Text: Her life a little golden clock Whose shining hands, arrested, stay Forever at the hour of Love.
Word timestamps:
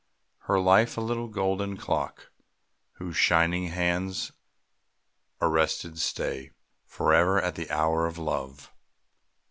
Her 0.49 0.59
life 0.59 0.97
a 0.97 0.99
little 1.01 1.27
golden 1.27 1.77
clock 1.77 2.31
Whose 2.93 3.15
shining 3.15 3.67
hands, 3.67 4.31
arrested, 5.39 5.99
stay 5.99 6.53
Forever 6.87 7.39
at 7.39 7.53
the 7.53 7.69
hour 7.69 8.07
of 8.07 8.17
Love. 8.17 8.71